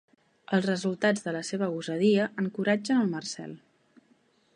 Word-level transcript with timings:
Els 0.57 0.63
resultats 0.67 1.25
de 1.25 1.33
la 1.35 1.43
seva 1.49 1.67
gosadia 1.73 2.25
encoratgen 2.45 3.03
el 3.03 3.13
Marcel. 3.13 3.53